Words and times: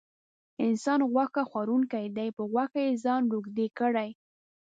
انسان 0.65 0.99
غوښه 1.11 1.43
خوړونکی 1.49 2.05
دی 2.17 2.29
په 2.37 2.43
غوښو 2.51 2.77
یې 2.85 2.99
ځان 3.03 3.21
روږدی 3.33 3.67
کړی. 3.79 4.09